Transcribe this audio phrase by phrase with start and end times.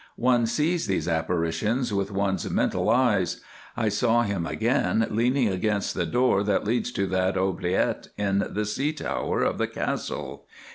[0.15, 3.39] One sees these apparitions with one's mental eyes.
[3.77, 8.65] I saw him again leaning against the door that leads to that oubliette in the
[8.65, 10.47] Sea Tower of the Castle.